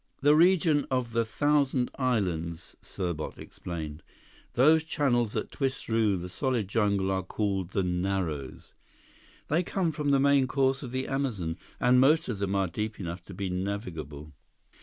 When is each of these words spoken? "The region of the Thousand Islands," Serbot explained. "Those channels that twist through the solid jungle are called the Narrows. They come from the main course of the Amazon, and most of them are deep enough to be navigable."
"The 0.21 0.33
region 0.33 0.87
of 0.89 1.11
the 1.11 1.23
Thousand 1.23 1.91
Islands," 1.99 2.75
Serbot 2.81 3.37
explained. 3.37 4.01
"Those 4.53 4.83
channels 4.83 5.33
that 5.33 5.51
twist 5.51 5.85
through 5.85 6.17
the 6.17 6.27
solid 6.27 6.67
jungle 6.67 7.11
are 7.11 7.21
called 7.21 7.69
the 7.69 7.83
Narrows. 7.83 8.73
They 9.47 9.61
come 9.61 9.91
from 9.91 10.09
the 10.09 10.19
main 10.19 10.47
course 10.47 10.81
of 10.81 10.91
the 10.91 11.07
Amazon, 11.07 11.55
and 11.79 11.99
most 11.99 12.29
of 12.29 12.39
them 12.39 12.55
are 12.55 12.65
deep 12.67 12.99
enough 12.99 13.23
to 13.25 13.35
be 13.35 13.51
navigable." 13.51 14.33